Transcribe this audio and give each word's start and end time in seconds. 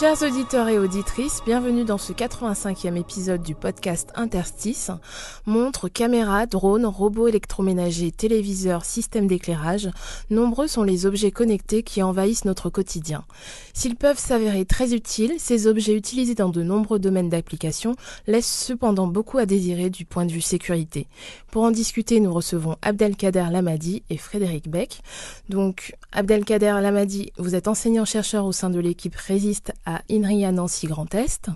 Chers 0.00 0.22
auditeurs 0.22 0.68
et 0.68 0.76
auditrices, 0.76 1.40
bienvenue 1.46 1.84
dans 1.84 1.98
ce 1.98 2.12
85e 2.12 2.96
épisode 2.96 3.44
du 3.44 3.54
podcast 3.54 4.10
Interstice. 4.16 4.90
Montres, 5.46 5.88
caméras, 5.88 6.46
drones, 6.46 6.84
robots 6.84 7.28
électroménagers, 7.28 8.10
téléviseurs, 8.10 8.84
systèmes 8.84 9.28
d'éclairage, 9.28 9.90
nombreux 10.30 10.66
sont 10.66 10.82
les 10.82 11.06
objets 11.06 11.30
connectés 11.30 11.84
qui 11.84 12.02
envahissent 12.02 12.44
notre 12.44 12.70
quotidien. 12.70 13.24
S'ils 13.72 13.94
peuvent 13.94 14.18
s'avérer 14.18 14.64
très 14.64 14.94
utiles, 14.94 15.34
ces 15.38 15.68
objets 15.68 15.94
utilisés 15.94 16.34
dans 16.34 16.48
de 16.48 16.64
nombreux 16.64 16.98
domaines 16.98 17.28
d'application 17.28 17.94
laissent 18.26 18.64
cependant 18.66 19.06
beaucoup 19.06 19.38
à 19.38 19.46
désirer 19.46 19.90
du 19.90 20.04
point 20.04 20.26
de 20.26 20.32
vue 20.32 20.40
sécurité. 20.40 21.06
Pour 21.52 21.62
en 21.62 21.70
discuter, 21.70 22.18
nous 22.18 22.32
recevons 22.32 22.74
Abdelkader 22.82 23.46
Lamadi 23.52 24.02
et 24.10 24.16
Frédéric 24.18 24.68
Beck. 24.68 25.02
Donc, 25.48 25.94
Abdelkader 26.10 26.80
Lamadi, 26.82 27.32
vous 27.38 27.54
êtes 27.54 27.68
enseignant-chercheur 27.68 28.44
au 28.44 28.50
sein 28.50 28.70
de 28.70 28.80
l'équipe 28.80 29.14
Résiste 29.14 29.72
à 29.86 30.02
INRIA 30.10 30.52
Nancy 30.52 30.86
Grand 30.86 31.14
Est. 31.14 31.50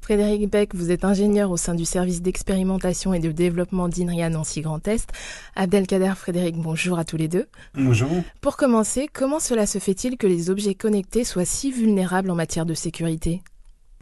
Frédéric 0.00 0.50
Beck, 0.50 0.74
vous 0.74 0.90
êtes 0.90 1.04
ingénieur 1.04 1.52
au 1.52 1.56
sein 1.56 1.74
du 1.74 1.84
service 1.84 2.22
d'expérimentation 2.22 3.14
et 3.14 3.20
de 3.20 3.30
développement 3.30 3.88
d'INRIA 3.88 4.30
Nancy 4.30 4.60
Grand 4.60 4.86
Est. 4.88 5.12
Abdelkader, 5.54 6.14
Frédéric, 6.16 6.56
bonjour 6.56 6.98
à 6.98 7.04
tous 7.04 7.16
les 7.16 7.28
deux. 7.28 7.46
Bonjour. 7.74 8.10
Pour 8.40 8.56
commencer, 8.56 9.08
comment 9.12 9.38
cela 9.38 9.64
se 9.64 9.78
fait-il 9.78 10.16
que 10.16 10.26
les 10.26 10.50
objets 10.50 10.74
connectés 10.74 11.22
soient 11.22 11.44
si 11.44 11.70
vulnérables 11.70 12.30
en 12.30 12.34
matière 12.34 12.66
de 12.66 12.74
sécurité? 12.74 13.42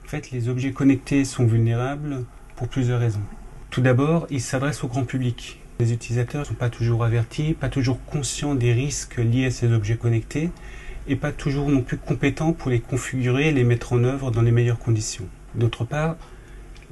En 0.03 0.09
fait, 0.09 0.31
les 0.31 0.49
objets 0.49 0.73
connectés 0.73 1.27
sont 1.27 1.45
vulnérables 1.45 2.25
pour 2.57 2.69
plusieurs 2.69 3.01
raisons. 3.01 3.21
Tout 3.69 3.83
d'abord, 3.83 4.27
ils 4.31 4.41
s'adressent 4.41 4.83
au 4.83 4.89
grand 4.89 5.05
public. 5.05 5.61
Les 5.79 5.93
utilisateurs 5.93 6.41
ne 6.41 6.47
sont 6.47 6.55
pas 6.55 6.71
toujours 6.71 7.05
avertis, 7.05 7.53
pas 7.53 7.69
toujours 7.69 8.03
conscients 8.07 8.55
des 8.55 8.73
risques 8.73 9.19
liés 9.19 9.47
à 9.47 9.51
ces 9.51 9.71
objets 9.73 9.97
connectés 9.97 10.51
et 11.11 11.17
pas 11.17 11.33
toujours 11.33 11.69
non 11.69 11.83
plus 11.83 11.99
compétents 11.99 12.53
pour 12.53 12.71
les 12.71 12.79
configurer 12.79 13.49
et 13.49 13.53
les 13.53 13.65
mettre 13.65 13.93
en 13.93 14.05
œuvre 14.05 14.31
dans 14.31 14.43
les 14.43 14.53
meilleures 14.53 14.79
conditions. 14.79 15.27
D'autre 15.57 15.85
part, 15.85 16.17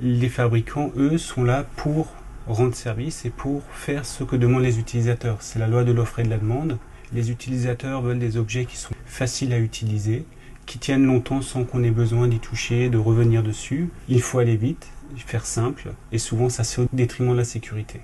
les 0.01 0.29
fabricants, 0.29 0.91
eux, 0.97 1.19
sont 1.19 1.45
là 1.45 1.65
pour 1.77 2.13
rendre 2.49 2.75
service 2.75 3.25
et 3.25 3.31
pour 3.31 3.63
faire 3.71 4.05
ce 4.05 4.25
que 4.25 4.35
demandent 4.35 4.65
les 4.65 4.81
utilisateurs. 4.81 5.39
C'est 5.41 5.61
la 5.61 5.69
loi 5.69 5.85
de 5.85 5.93
l'offre 5.93 6.19
et 6.19 6.25
de 6.25 6.31
la 6.31 6.39
demande. 6.39 6.79
Les 7.13 7.31
utilisateurs 7.31 8.03
veulent 8.03 8.19
des 8.19 8.37
objets 8.37 8.65
qui 8.65 8.77
sont 8.77 8.95
faciles 9.07 9.53
à 9.53 9.59
utiliser, 9.61 10.25
qui 10.67 10.79
tiennent 10.79 11.07
longtemps 11.07 11.41
sans 11.41 11.65
qu'on 11.65 11.85
ait 11.85 11.91
besoin 11.93 12.27
d'y 12.27 12.41
toucher, 12.41 12.91
de 12.91 12.99
revenir 12.99 13.45
dessus. 13.45 13.89
Il 14.09 14.21
faut 14.21 14.41
aller 14.41 14.57
vite, 14.57 14.89
faire 15.17 15.47
simple, 15.47 15.93
et 16.11 16.19
souvent 16.19 16.49
ça 16.49 16.65
c'est 16.65 16.83
au 16.83 16.87
détriment 16.93 17.33
de 17.33 17.39
la 17.39 17.45
sécurité. 17.45 18.01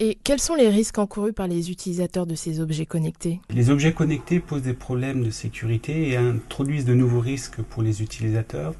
Et 0.00 0.16
quels 0.22 0.38
sont 0.38 0.54
les 0.54 0.68
risques 0.68 0.98
encourus 0.98 1.32
par 1.32 1.48
les 1.48 1.72
utilisateurs 1.72 2.24
de 2.24 2.36
ces 2.36 2.60
objets 2.60 2.86
connectés? 2.86 3.40
Les 3.50 3.68
objets 3.70 3.92
connectés 3.92 4.38
posent 4.38 4.62
des 4.62 4.72
problèmes 4.72 5.24
de 5.24 5.30
sécurité 5.30 6.10
et 6.10 6.16
introduisent 6.16 6.84
de 6.84 6.94
nouveaux 6.94 7.18
risques 7.18 7.60
pour 7.62 7.82
les 7.82 8.00
utilisateurs 8.00 8.74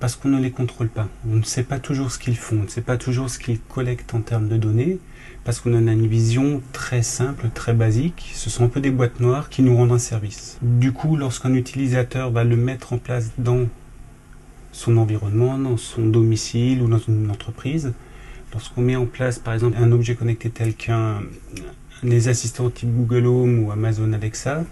parce 0.00 0.16
qu'on 0.16 0.28
ne 0.28 0.40
les 0.42 0.50
contrôle 0.50 0.88
pas. 0.88 1.08
On 1.30 1.36
ne 1.36 1.44
sait 1.44 1.62
pas 1.62 1.78
toujours 1.78 2.10
ce 2.10 2.18
qu'ils 2.18 2.36
font, 2.36 2.58
on 2.58 2.62
ne 2.64 2.68
sait 2.68 2.80
pas 2.80 2.96
toujours 2.96 3.30
ce 3.30 3.38
qu'ils 3.38 3.60
collectent 3.60 4.12
en 4.12 4.22
termes 4.22 4.48
de 4.48 4.56
données 4.56 4.98
parce 5.44 5.60
qu'on 5.60 5.72
en 5.72 5.86
a 5.86 5.92
une 5.92 6.08
vision 6.08 6.60
très 6.72 7.02
simple, 7.02 7.48
très 7.54 7.72
basique. 7.72 8.32
Ce 8.34 8.50
sont 8.50 8.64
un 8.64 8.68
peu 8.68 8.80
des 8.80 8.90
boîtes 8.90 9.20
noires 9.20 9.50
qui 9.50 9.62
nous 9.62 9.76
rendent 9.76 9.92
un 9.92 9.98
service. 9.98 10.58
Du 10.62 10.90
coup, 10.90 11.16
lorsqu'un 11.16 11.54
utilisateur 11.54 12.32
va 12.32 12.42
le 12.42 12.56
mettre 12.56 12.92
en 12.92 12.98
place 12.98 13.30
dans 13.38 13.68
son 14.72 14.96
environnement, 14.96 15.58
dans 15.58 15.76
son 15.76 16.06
domicile 16.06 16.82
ou 16.82 16.88
dans 16.88 16.98
une 16.98 17.30
entreprise, 17.30 17.92
lorsqu'on 18.52 18.82
met 18.82 18.96
en 18.96 19.06
place 19.06 19.38
par 19.38 19.54
exemple 19.54 19.76
un 19.80 19.92
objet 19.92 20.14
connecté 20.14 20.50
tel 20.50 20.74
qu'un 20.74 21.20
les 22.02 22.28
assistants 22.28 22.70
type 22.70 22.90
Google 22.94 23.26
Home 23.26 23.64
ou 23.64 23.72
Amazon 23.72 24.12
Alexa, 24.12 24.64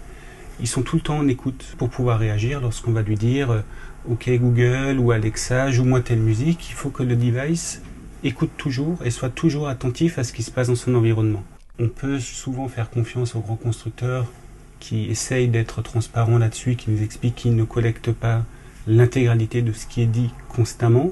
ils 0.59 0.67
sont 0.67 0.83
tout 0.83 0.95
le 0.95 1.01
temps 1.01 1.17
en 1.17 1.27
écoute 1.27 1.75
pour 1.77 1.89
pouvoir 1.89 2.19
réagir 2.19 2.61
lorsqu'on 2.61 2.91
va 2.91 3.01
lui 3.01 3.15
dire 3.15 3.51
euh, 3.51 3.61
OK 4.09 4.29
Google 4.29 4.99
ou 4.99 5.11
Alexa, 5.11 5.71
joue-moi 5.71 6.01
telle 6.01 6.19
musique, 6.19 6.69
il 6.69 6.73
faut 6.73 6.89
que 6.89 7.03
le 7.03 7.15
device 7.15 7.81
écoute 8.23 8.51
toujours 8.57 8.99
et 9.03 9.11
soit 9.11 9.29
toujours 9.29 9.67
attentif 9.67 10.17
à 10.17 10.23
ce 10.23 10.33
qui 10.33 10.43
se 10.43 10.51
passe 10.51 10.67
dans 10.67 10.75
son 10.75 10.95
environnement. 10.95 11.43
On 11.79 11.89
peut 11.89 12.19
souvent 12.19 12.67
faire 12.67 12.89
confiance 12.89 13.35
aux 13.35 13.41
grands 13.41 13.57
constructeurs 13.57 14.31
qui 14.79 15.05
essayent 15.05 15.47
d'être 15.47 15.81
transparents 15.81 16.37
là-dessus, 16.37 16.75
qui 16.75 16.91
nous 16.91 17.03
expliquent 17.03 17.35
qu'ils 17.35 17.55
ne 17.55 17.63
collectent 17.63 18.11
pas 18.11 18.43
l'intégralité 18.87 19.61
de 19.61 19.71
ce 19.71 19.85
qui 19.87 20.01
est 20.01 20.07
dit 20.07 20.29
constamment, 20.47 21.11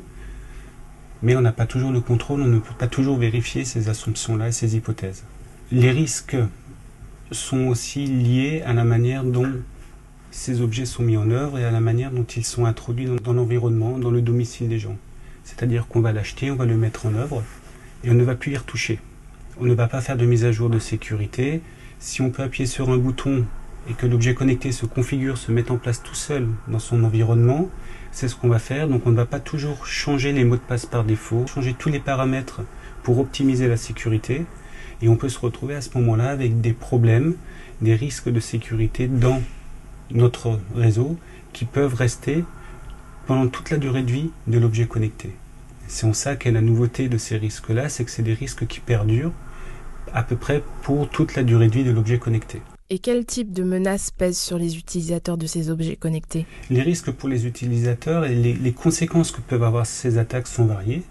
mais 1.23 1.38
on 1.38 1.41
n'a 1.41 1.53
pas 1.53 1.66
toujours 1.66 1.91
le 1.91 2.01
contrôle, 2.01 2.41
on 2.41 2.47
ne 2.47 2.59
peut 2.59 2.75
pas 2.78 2.88
toujours 2.88 3.17
vérifier 3.17 3.63
ces 3.63 3.88
assumptions-là 3.88 4.50
et 4.50 4.51
ces 4.51 4.75
hypothèses. 4.75 5.23
Les 5.72 5.89
risques 5.89 6.35
sont 7.31 7.67
aussi 7.67 8.06
liés 8.06 8.61
à 8.66 8.73
la 8.73 8.84
manière 8.84 9.23
dont 9.23 9.51
ces 10.29 10.61
objets 10.61 10.85
sont 10.85 11.01
mis 11.01 11.16
en 11.16 11.31
œuvre 11.31 11.57
et 11.57 11.63
à 11.63 11.72
la 11.72 11.79
manière 11.79 12.11
dont 12.11 12.25
ils 12.25 12.44
sont 12.44 12.66
introduits 12.66 13.07
dans, 13.23 13.34
l'environnement, 13.34 13.97
dans 13.97 14.11
le 14.11 14.22
domicile 14.22 14.67
des 14.67 14.79
gens. 14.79 14.97
C'est-à-dire 15.45 15.88
qu'on 15.88 16.01
va 16.01 16.11
l'acheter, 16.11 16.51
on 16.51 16.56
va 16.56 16.66
le 16.66 16.75
mettre 16.75 17.06
en 17.06 17.16
œuvre 17.16 17.41
et 18.03 18.11
on 18.11 18.16
ne 18.16 18.23
va 18.23 18.35
plus 18.35 18.51
y 18.51 18.57
retoucher. 18.57 19.00
On 19.59 19.66
ne 19.66 19.73
va 19.73 19.88
pas 19.88 20.01
faire 20.01 20.17
de 20.17 20.25
mise 20.25 20.44
à 20.44 20.51
jour 20.51 20.69
de 20.69 20.79
sécurité. 20.79 21.61
Si 22.00 22.22
on 22.22 22.31
peut 22.31 22.44
appuyer 22.44 22.66
sur 22.66 22.90
un 22.90 22.97
bouton 22.97 23.45
et 23.90 23.94
que 23.94 24.07
l'objet 24.07 24.34
connecté 24.34 24.72
se 24.73 24.85
configure, 24.85 25.38
se 25.38 25.51
mette 25.51 25.72
en 25.72 25.78
place 25.78 26.03
tout 26.03 26.16
seul 26.16 26.47
dans 26.67 26.79
son 26.79 27.03
environnement, 27.03 27.69
c'est 28.13 28.29
ce 28.29 28.35
qu'on 28.35 28.47
va 28.47 28.59
faire. 28.59 28.88
Donc 28.88 29.06
on 29.06 29.12
ne 29.12 29.18
va 29.18 29.25
pas 29.25 29.41
toujours 29.41 29.85
changer 29.85 30.31
les 30.31 30.46
mots 30.46 30.56
de 30.56 30.62
passe 30.62 30.85
par 30.85 31.03
défaut, 31.03 31.46
changer 31.47 31.74
tous 31.78 31.90
les 31.90 32.00
paramètres 32.00 32.62
pour 33.01 33.19
optimiser 33.19 33.68
la 33.68 33.75
sécurité. 33.75 34.46
Et 35.01 35.09
on 35.09 35.18
peut 35.18 35.28
se 35.28 35.40
retrouver 35.40 35.75
à 35.75 35.81
ce 35.81 35.90
moment-là 35.97 36.29
avec 36.29 36.62
des 36.62 36.72
problèmes, 36.72 37.35
des 37.81 37.96
risques 37.96 38.29
de 38.29 38.40
sécurité 38.40 39.07
dans 39.07 39.41
notre 40.12 40.59
réseau 40.75 41.18
qui 41.52 41.66
peuvent 41.66 41.96
rester 41.96 42.46
pendant 43.25 43.47
toute 43.47 43.69
la 43.69 43.78
durée 43.78 44.03
de 44.03 44.12
vie 44.12 44.29
de 44.47 44.59
l'objet 44.59 44.85
connecté. 44.85 45.34
C'est 45.88 46.06
en 46.06 46.13
ça 46.13 46.35
qu'est 46.35 46.52
la 46.52 46.62
nouveauté 46.62 47.09
de 47.09 47.18
ces 47.18 47.38
risques-là, 47.38 47.90
c'est 47.90 48.06
que 48.06 48.12
c'est 48.12 48.23
des 48.23 48.34
risques 48.34 48.68
qui 48.68 48.79
perdurent 48.79 49.34
à 50.13 50.23
peu 50.23 50.35
près 50.35 50.63
pour 50.84 51.09
toute 51.09 51.35
la 51.35 51.44
durée 51.44 51.68
de 51.68 51.73
vie 51.73 51.84
de 51.84 51.91
l'objet 51.91 52.19
connecté. 52.19 52.62
Et 52.93 52.99
quel 52.99 53.25
type 53.25 53.53
de 53.53 53.63
menaces 53.63 54.11
pèsent 54.11 54.37
sur 54.37 54.59
les 54.59 54.77
utilisateurs 54.77 55.35
de 55.35 55.47
ces 55.47 55.71
objets 55.71 55.95
connectés? 55.95 56.45
Les 56.69 56.83
risques 56.83 57.09
pour 57.09 57.27
les 57.27 57.47
utilisateurs 57.47 58.23
et 58.23 58.35
les, 58.35 58.53
les 58.53 58.71
conséquences 58.71 59.31
que 59.31 59.41
peuvent 59.41 59.63
avoir 59.63 59.87
ces 59.87 60.19
attaques 60.19 60.45
sont 60.45 60.67
variées. 60.67 61.01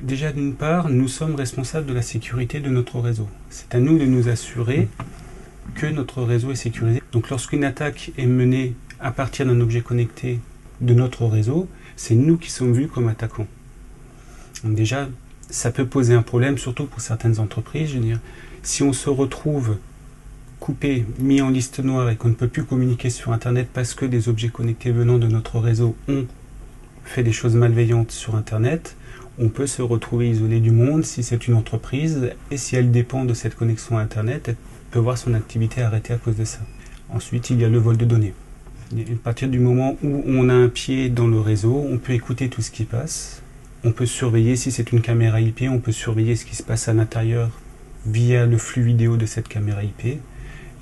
Déjà, 0.00 0.30
d'une 0.30 0.54
part, 0.54 0.88
nous 0.88 1.08
sommes 1.08 1.34
responsables 1.34 1.86
de 1.86 1.94
la 1.94 2.02
sécurité 2.02 2.60
de 2.60 2.70
notre 2.70 3.00
réseau. 3.00 3.26
C'est 3.50 3.74
à 3.74 3.80
nous 3.80 3.98
de 3.98 4.04
nous 4.04 4.28
assurer 4.28 4.86
que 5.74 5.86
notre 5.86 6.22
réseau 6.22 6.52
est 6.52 6.54
sécurisé. 6.54 7.02
Donc, 7.10 7.28
lorsqu'une 7.28 7.64
attaque 7.64 8.12
est 8.16 8.26
menée 8.26 8.76
à 9.00 9.10
partir 9.10 9.44
d'un 9.44 9.60
objet 9.60 9.80
connecté 9.80 10.38
de 10.80 10.94
notre 10.94 11.26
réseau, 11.26 11.66
c'est 11.96 12.14
nous 12.14 12.36
qui 12.36 12.50
sommes 12.52 12.72
vus 12.72 12.86
comme 12.86 13.08
attaquants. 13.08 13.48
Donc 14.62 14.76
déjà, 14.76 15.08
ça 15.50 15.72
peut 15.72 15.86
poser 15.86 16.14
un 16.14 16.22
problème, 16.22 16.56
surtout 16.56 16.84
pour 16.84 17.00
certaines 17.00 17.40
entreprises. 17.40 17.90
Je 17.90 17.94
veux 17.98 18.04
dire, 18.04 18.20
si 18.62 18.84
on 18.84 18.92
se 18.92 19.10
retrouve 19.10 19.78
coupé, 20.62 21.04
mis 21.18 21.42
en 21.42 21.50
liste 21.50 21.80
noire 21.80 22.08
et 22.08 22.14
qu'on 22.14 22.28
ne 22.28 22.34
peut 22.34 22.46
plus 22.46 22.62
communiquer 22.62 23.10
sur 23.10 23.32
Internet 23.32 23.68
parce 23.74 23.94
que 23.94 24.06
des 24.06 24.28
objets 24.28 24.48
connectés 24.48 24.92
venant 24.92 25.18
de 25.18 25.26
notre 25.26 25.58
réseau 25.58 25.96
ont 26.08 26.24
fait 27.04 27.24
des 27.24 27.32
choses 27.32 27.56
malveillantes 27.56 28.12
sur 28.12 28.36
Internet, 28.36 28.94
on 29.40 29.48
peut 29.48 29.66
se 29.66 29.82
retrouver 29.82 30.30
isolé 30.30 30.60
du 30.60 30.70
monde 30.70 31.04
si 31.04 31.24
c'est 31.24 31.48
une 31.48 31.54
entreprise 31.54 32.30
et 32.52 32.56
si 32.56 32.76
elle 32.76 32.92
dépend 32.92 33.24
de 33.24 33.34
cette 33.34 33.56
connexion 33.56 33.98
Internet, 33.98 34.50
elle 34.50 34.56
peut 34.92 35.00
voir 35.00 35.18
son 35.18 35.34
activité 35.34 35.82
arrêtée 35.82 36.12
à 36.12 36.16
cause 36.16 36.36
de 36.36 36.44
ça. 36.44 36.60
Ensuite, 37.10 37.50
il 37.50 37.60
y 37.60 37.64
a 37.64 37.68
le 37.68 37.78
vol 37.78 37.96
de 37.96 38.04
données. 38.04 38.32
À 38.94 39.24
partir 39.24 39.48
du 39.48 39.58
moment 39.58 39.96
où 40.04 40.22
on 40.26 40.48
a 40.48 40.54
un 40.54 40.68
pied 40.68 41.08
dans 41.08 41.26
le 41.26 41.40
réseau, 41.40 41.84
on 41.90 41.98
peut 41.98 42.12
écouter 42.12 42.48
tout 42.48 42.62
ce 42.62 42.70
qui 42.70 42.84
passe. 42.84 43.42
On 43.82 43.90
peut 43.90 44.06
surveiller, 44.06 44.54
si 44.54 44.70
c'est 44.70 44.92
une 44.92 45.00
caméra 45.00 45.40
IP, 45.40 45.62
on 45.68 45.80
peut 45.80 45.90
surveiller 45.90 46.36
ce 46.36 46.44
qui 46.44 46.54
se 46.54 46.62
passe 46.62 46.86
à 46.86 46.92
l'intérieur 46.92 47.50
via 48.06 48.46
le 48.46 48.58
flux 48.58 48.82
vidéo 48.82 49.16
de 49.16 49.26
cette 49.26 49.48
caméra 49.48 49.82
IP. 49.82 50.20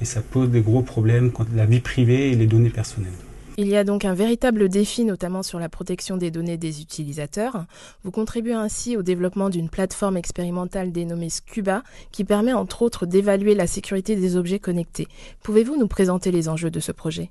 Et 0.01 0.05
ça 0.05 0.23
pose 0.23 0.51
des 0.51 0.63
gros 0.63 0.83
problèmes 0.83 1.31
quant 1.31 1.45
à 1.45 1.57
la 1.57 1.67
vie 1.67 1.81
privée 1.81 2.31
et 2.31 2.35
les 2.35 2.47
données 2.47 2.71
personnelles. 2.71 3.13
Il 3.57 3.69
y 3.69 3.77
a 3.77 3.85
donc 3.85 4.07
un 4.07 4.15
véritable 4.15 4.71
défi, 4.71 5.05
notamment 5.05 5.43
sur 5.43 5.59
la 5.59 5.69
protection 5.69 6.17
des 6.17 6.31
données 6.31 6.57
des 6.57 6.81
utilisateurs. 6.81 7.67
Vous 8.05 8.11
contribuez 8.11 8.55
ainsi 8.55 8.97
au 8.97 9.03
développement 9.03 9.51
d'une 9.51 9.69
plateforme 9.69 10.17
expérimentale 10.17 10.93
dénommée 10.93 11.29
Scuba, 11.29 11.83
qui 12.11 12.25
permet 12.25 12.55
entre 12.55 12.81
autres 12.81 13.05
d'évaluer 13.05 13.55
la 13.55 13.67
sécurité 13.67 14.17
des 14.17 14.37
objets 14.37 14.61
connectés. 14.61 15.09
Pouvez-vous 15.43 15.77
nous 15.77 15.89
présenter 15.89 16.31
les 16.31 16.49
enjeux 16.49 16.71
de 16.71 16.81
ce 16.81 16.93
projet? 16.93 17.31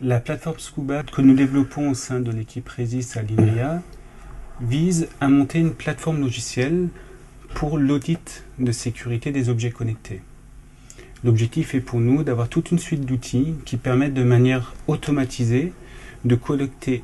La 0.00 0.18
plateforme 0.18 0.58
Scuba 0.58 1.04
que 1.04 1.22
nous 1.22 1.34
développons 1.34 1.90
au 1.90 1.94
sein 1.94 2.18
de 2.18 2.32
l'équipe 2.32 2.68
Resist 2.68 3.16
à 3.16 3.22
l'INRIA 3.22 3.82
vise 4.60 5.08
à 5.20 5.28
monter 5.28 5.60
une 5.60 5.74
plateforme 5.74 6.20
logicielle 6.20 6.88
pour 7.54 7.78
l'audit 7.78 8.42
de 8.58 8.72
sécurité 8.72 9.30
des 9.30 9.48
objets 9.48 9.70
connectés. 9.70 10.22
L'objectif 11.24 11.74
est 11.74 11.80
pour 11.80 12.00
nous 12.00 12.22
d'avoir 12.22 12.50
toute 12.50 12.70
une 12.70 12.78
suite 12.78 13.06
d'outils 13.06 13.54
qui 13.64 13.78
permettent 13.78 14.12
de 14.12 14.22
manière 14.22 14.74
automatisée 14.86 15.72
de 16.26 16.34
collecter 16.34 17.02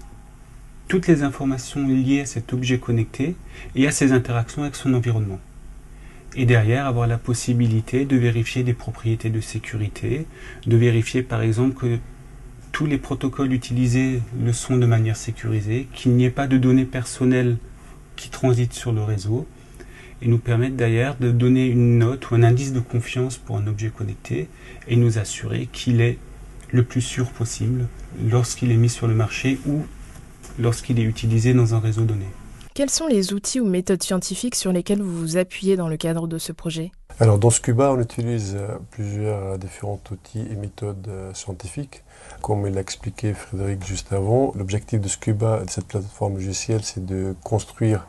toutes 0.88 1.06
les 1.06 1.22
informations 1.22 1.86
liées 1.88 2.20
à 2.20 2.26
cet 2.26 2.52
objet 2.52 2.78
connecté 2.78 3.34
et 3.74 3.86
à 3.86 3.90
ses 3.90 4.12
interactions 4.12 4.62
avec 4.62 4.76
son 4.76 4.92
environnement. 4.92 5.40
Et 6.36 6.44
derrière, 6.44 6.86
avoir 6.86 7.06
la 7.06 7.16
possibilité 7.16 8.04
de 8.04 8.16
vérifier 8.16 8.62
des 8.62 8.74
propriétés 8.74 9.30
de 9.30 9.40
sécurité, 9.40 10.26
de 10.66 10.76
vérifier 10.76 11.22
par 11.22 11.40
exemple 11.40 11.74
que 11.74 11.98
tous 12.72 12.86
les 12.86 12.98
protocoles 12.98 13.52
utilisés 13.52 14.20
le 14.38 14.52
sont 14.52 14.76
de 14.76 14.86
manière 14.86 15.16
sécurisée, 15.16 15.88
qu'il 15.94 16.12
n'y 16.12 16.24
ait 16.24 16.30
pas 16.30 16.46
de 16.46 16.58
données 16.58 16.84
personnelles 16.84 17.56
qui 18.16 18.28
transitent 18.28 18.74
sur 18.74 18.92
le 18.92 19.02
réseau, 19.02 19.46
et 20.22 20.28
nous 20.28 20.38
permettre 20.38 20.76
d'ailleurs 20.76 21.16
de 21.18 21.30
donner 21.30 21.66
une 21.66 21.98
note 21.98 22.30
ou 22.30 22.34
un 22.34 22.42
indice 22.42 22.72
de 22.72 22.80
confiance 22.80 23.38
pour 23.38 23.56
un 23.56 23.66
objet 23.66 23.90
connecté 23.90 24.48
et 24.88 24.96
nous 24.96 25.18
assurer 25.18 25.68
qu'il 25.72 26.00
est 26.00 26.18
le 26.70 26.84
plus 26.84 27.00
sûr 27.00 27.30
possible 27.30 27.86
lorsqu'il 28.28 28.70
est 28.70 28.76
mis 28.76 28.88
sur 28.88 29.06
le 29.06 29.14
marché 29.14 29.58
ou 29.66 29.82
lorsqu'il 30.58 30.98
est 30.98 31.04
utilisé 31.04 31.54
dans 31.54 31.74
un 31.74 31.80
réseau 31.80 32.04
donné. 32.04 32.26
Quels 32.74 32.90
sont 32.90 33.08
les 33.08 33.32
outils 33.32 33.60
ou 33.60 33.66
méthodes 33.66 34.02
scientifiques 34.02 34.54
sur 34.54 34.72
lesquels 34.72 35.02
vous 35.02 35.18
vous 35.18 35.36
appuyez 35.36 35.76
dans 35.76 35.88
le 35.88 35.96
cadre 35.96 36.28
de 36.28 36.38
ce 36.38 36.52
projet? 36.52 36.92
Alors 37.18 37.38
dans 37.38 37.50
Scuba, 37.50 37.92
on 37.92 38.00
utilise 38.00 38.56
euh, 38.56 38.78
plusieurs 38.92 39.44
euh, 39.44 39.58
différents 39.58 40.00
outils 40.10 40.46
et 40.50 40.54
méthodes 40.54 41.06
euh, 41.08 41.34
scientifiques. 41.34 42.02
Comme 42.40 42.66
l'a 42.66 42.80
expliqué 42.80 43.34
Frédéric 43.34 43.84
juste 43.84 44.12
avant, 44.12 44.52
l'objectif 44.54 45.00
de 45.00 45.08
Scuba, 45.08 45.64
de 45.64 45.68
cette 45.70 45.86
plateforme 45.86 46.34
logicielle, 46.34 46.82
c'est 46.82 47.04
de 47.04 47.34
construire 47.42 48.06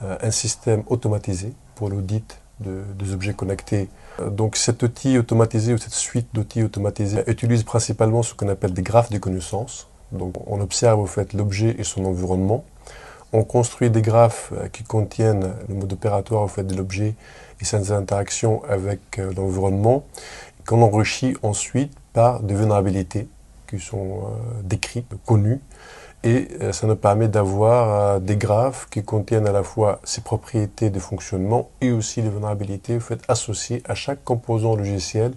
un 0.00 0.30
système 0.30 0.82
automatisé 0.86 1.52
pour 1.74 1.88
l'audit 1.88 2.40
de, 2.60 2.82
des 2.98 3.12
objets 3.12 3.34
connectés. 3.34 3.88
Donc 4.30 4.56
cet 4.56 4.82
outil 4.82 5.18
automatisé 5.18 5.74
ou 5.74 5.78
cette 5.78 5.92
suite 5.92 6.28
d'outils 6.32 6.62
automatisés 6.62 7.22
utilise 7.26 7.62
principalement 7.62 8.22
ce 8.22 8.34
qu'on 8.34 8.48
appelle 8.48 8.72
des 8.72 8.82
graphes 8.82 9.10
de 9.10 9.18
connaissances. 9.18 9.88
Donc 10.12 10.34
on 10.46 10.60
observe 10.60 11.00
au 11.00 11.06
fait 11.06 11.32
l'objet 11.32 11.76
et 11.78 11.84
son 11.84 12.04
environnement. 12.04 12.64
On 13.32 13.44
construit 13.44 13.90
des 13.90 14.00
graphes 14.00 14.52
euh, 14.56 14.68
qui 14.68 14.84
contiennent 14.84 15.52
le 15.68 15.74
mode 15.74 15.92
opératoire 15.92 16.42
au 16.42 16.48
fait 16.48 16.64
de 16.64 16.74
l'objet 16.74 17.14
et 17.60 17.64
ses 17.64 17.92
interactions 17.92 18.62
avec 18.64 19.18
euh, 19.18 19.32
l'environnement, 19.36 20.04
qu'on 20.66 20.80
enrichit 20.80 21.36
ensuite 21.42 21.92
par 22.14 22.40
des 22.40 22.54
vulnérabilités 22.54 23.28
qui 23.68 23.80
sont 23.80 24.22
euh, 24.22 24.62
décrites, 24.62 25.12
connues, 25.26 25.60
et 26.24 26.48
ça 26.72 26.86
nous 26.86 26.96
permet 26.96 27.28
d'avoir 27.28 28.20
des 28.20 28.36
graphes 28.36 28.88
qui 28.90 29.04
contiennent 29.04 29.46
à 29.46 29.52
la 29.52 29.62
fois 29.62 30.00
ses 30.02 30.20
propriétés 30.20 30.90
de 30.90 30.98
fonctionnement 30.98 31.70
et 31.80 31.92
aussi 31.92 32.22
les 32.22 32.28
vulnérabilités 32.28 32.96
au 32.96 33.00
fait, 33.00 33.20
associées 33.28 33.82
à 33.88 33.94
chaque 33.94 34.24
composant 34.24 34.74
logiciel 34.74 35.32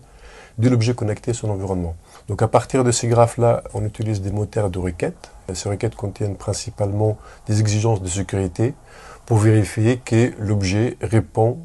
de 0.57 0.69
l'objet 0.69 0.93
connecté 0.93 1.31
à 1.31 1.33
son 1.33 1.49
environnement. 1.49 1.95
Donc 2.27 2.41
à 2.41 2.47
partir 2.47 2.83
de 2.83 2.91
ces 2.91 3.07
graphes-là, 3.07 3.63
on 3.73 3.85
utilise 3.85 4.21
des 4.21 4.31
moteurs 4.31 4.69
de 4.69 4.79
requêtes. 4.79 5.31
Ces 5.53 5.69
requêtes 5.69 5.95
contiennent 5.95 6.35
principalement 6.35 7.17
des 7.47 7.59
exigences 7.59 8.01
de 8.01 8.07
sécurité 8.07 8.73
pour 9.25 9.37
vérifier 9.37 9.97
que 9.97 10.33
l'objet 10.39 10.97
répond 11.01 11.59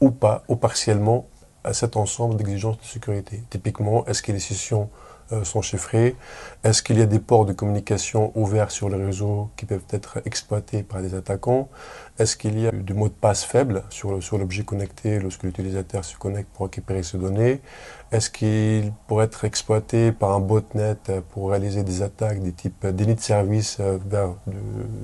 ou 0.00 0.10
pas, 0.10 0.42
ou 0.48 0.56
partiellement, 0.56 1.26
à 1.62 1.74
cet 1.74 1.96
ensemble 1.96 2.36
d'exigences 2.36 2.78
de 2.78 2.84
sécurité. 2.84 3.42
Typiquement, 3.50 4.06
est-ce 4.06 4.22
que 4.22 4.32
les 4.32 4.40
sessions 4.40 4.88
euh, 4.92 5.09
sont 5.44 5.62
chiffrées 5.62 6.16
Est-ce 6.64 6.82
qu'il 6.82 6.98
y 6.98 7.02
a 7.02 7.06
des 7.06 7.18
ports 7.18 7.46
de 7.46 7.52
communication 7.52 8.32
ouverts 8.34 8.70
sur 8.70 8.88
le 8.88 8.96
réseau 8.96 9.50
qui 9.56 9.66
peuvent 9.66 9.84
être 9.90 10.20
exploités 10.24 10.82
par 10.82 11.02
des 11.02 11.14
attaquants? 11.14 11.68
Est-ce 12.18 12.36
qu'il 12.36 12.58
y 12.60 12.66
a 12.66 12.72
des 12.72 12.92
mots 12.92 13.08
de 13.08 13.14
passe 13.14 13.44
faibles 13.44 13.82
sur, 13.90 14.10
l'objet 14.38 14.62
connecté 14.64 15.18
lorsque 15.18 15.44
l'utilisateur 15.44 16.04
se 16.04 16.16
connecte 16.16 16.48
pour 16.52 16.66
récupérer 16.66 17.02
ses 17.02 17.18
données? 17.18 17.60
Est-ce 18.12 18.28
qu'il 18.28 18.92
pourrait 19.06 19.26
être 19.26 19.44
exploité 19.44 20.12
par 20.12 20.32
un 20.32 20.40
botnet 20.40 20.96
pour 21.30 21.50
réaliser 21.50 21.82
des 21.82 22.02
attaques 22.02 22.40
des 22.40 22.52
types 22.52 22.86
déni 22.86 23.14
de 23.14 23.20
service 23.20 23.78
euh, 23.80 23.98
vers 24.04 24.34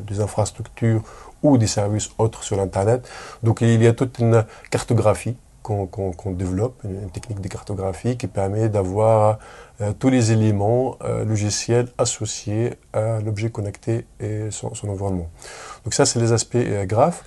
des 0.06 0.20
infrastructures 0.20 1.02
ou 1.42 1.56
des 1.58 1.66
services 1.66 2.10
autres 2.18 2.42
sur 2.42 2.56
l'Internet 2.56 3.08
Donc 3.42 3.60
il 3.60 3.82
y 3.82 3.86
a 3.86 3.92
toute 3.92 4.18
une 4.18 4.44
cartographie 4.70 5.36
qu'on 5.66 6.32
développe, 6.32 6.80
une, 6.84 7.10
technique 7.10 7.40
de 7.40 7.48
cartographie 7.48 8.16
qui 8.16 8.28
permet 8.28 8.68
d'avoir 8.68 9.38
euh, 9.80 9.92
tous 9.98 10.08
les 10.08 10.32
éléments 10.32 10.96
euh, 11.02 11.24
logiciels 11.24 11.88
associés 11.98 12.74
à 12.92 13.20
l'objet 13.20 13.50
connecté 13.50 14.06
et 14.20 14.50
son, 14.50 14.70
environnement. 14.88 15.28
Donc 15.84 15.94
ça, 15.94 16.06
c'est 16.06 16.20
les 16.20 16.32
aspects 16.32 16.54
euh, 16.54 16.86
graphes. 16.86 17.24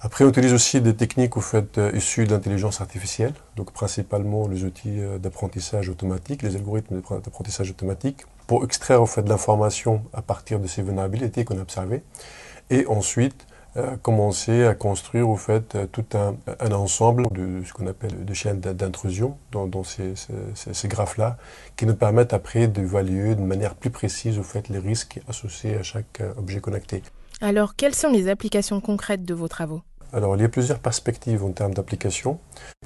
Après, 0.00 0.24
on 0.24 0.28
utilise 0.28 0.52
aussi 0.52 0.80
des 0.80 0.94
techniques 0.94 1.36
au 1.36 1.40
fait, 1.40 1.80
issues 1.94 2.26
de 2.26 2.30
l'intelligence 2.32 2.80
artificielle, 2.80 3.32
donc 3.56 3.72
principalement 3.72 4.46
les 4.46 4.64
outils 4.64 5.00
d'apprentissage 5.18 5.88
automatique, 5.88 6.42
les 6.42 6.54
algorithmes 6.54 7.00
d'apprentissage 7.00 7.70
automatique, 7.70 8.24
pour 8.46 8.62
extraire 8.62 9.02
au 9.02 9.06
fait, 9.06 9.22
de 9.22 9.28
l'information 9.30 10.02
à 10.12 10.20
partir 10.20 10.60
de 10.60 10.66
ces 10.66 10.82
vulnérabilités 10.82 11.44
qu'on 11.44 11.58
a 11.58 11.62
observées, 11.62 12.02
et 12.68 12.86
ensuite 12.86 13.46
commencer 14.02 14.64
à 14.64 14.74
construire 14.74 15.28
au 15.28 15.36
fait 15.36 15.76
tout 15.92 16.04
un, 16.14 16.36
un 16.60 16.72
ensemble 16.72 17.24
de 17.30 17.62
ce 17.64 17.72
qu'on 17.72 17.86
appelle 17.86 18.24
de 18.24 18.34
chaînes 18.34 18.60
d'intrusion 18.60 19.36
dans, 19.52 19.66
dans, 19.66 19.84
ces, 19.84 20.14
ces, 20.54 20.74
ces 20.74 20.88
graphes-là, 20.88 21.36
qui 21.76 21.86
nous 21.86 21.94
permettent 21.94 22.32
après 22.32 22.68
d'évaluer 22.68 23.34
de 23.34 23.42
manière 23.42 23.74
plus 23.74 23.90
précise 23.90 24.38
au 24.38 24.42
fait 24.42 24.68
les 24.68 24.78
risques 24.78 25.20
associés 25.28 25.76
à 25.76 25.82
chaque 25.82 26.20
euh, 26.20 26.32
objet 26.38 26.60
connecté. 26.60 27.02
Alors, 27.40 27.76
quelles 27.76 27.94
sont 27.94 28.10
les 28.10 28.28
applications 28.28 28.80
concrètes 28.80 29.24
de 29.24 29.34
vos 29.34 29.48
travaux? 29.48 29.82
Alors, 30.12 30.36
il 30.36 30.42
y 30.42 30.44
a 30.44 30.48
plusieurs 30.48 30.78
perspectives 30.78 31.44
en 31.44 31.50
termes 31.50 31.74
d'application. 31.74 32.38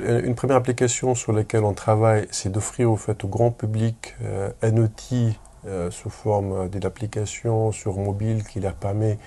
Une 0.03 0.35
première 0.35 0.57
application 0.57 1.15
sur 1.15 1.33
laquelle 1.33 1.65
on 1.65 1.75
travaille, 1.75 2.27
c'est 2.31 2.51
d'offrir 2.51 2.91
au 2.91 2.97
fait 2.97 3.23
au 3.23 3.29
grand 3.29 3.51
public 3.53 4.17
euh, 4.23 4.51
un 4.63 4.77
outil 4.79 5.39
euh, 5.67 5.91
sous 5.91 6.11
forme 6.11 6.69
d'une 6.71 6.87
application 6.87 7.71
sur 7.71 7.99
mobile 7.99 8.45
qui 8.45 8.61
leur 8.61 8.75
permet 8.75 9.19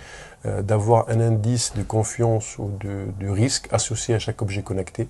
euh, 0.46 0.62
d'avoir 0.62 1.08
un 1.10 1.20
indice 1.20 1.74
de 1.76 1.84
confiance 1.84 2.58
ou 2.58 2.72
de, 2.80 3.30
risque 3.30 3.68
associé 3.72 4.16
à 4.16 4.20
chaque 4.20 4.42
objet 4.42 4.64
connecté. 4.64 5.08